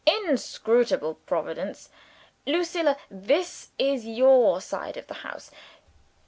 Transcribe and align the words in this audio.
Inscrutable 0.25 1.19
Providence!) 1.27 1.89
Lucilla, 2.47 2.97
this 3.11 3.69
is 3.77 4.03
your 4.03 4.59
side 4.59 4.97
of 4.97 5.05
the 5.05 5.13
house. 5.21 5.51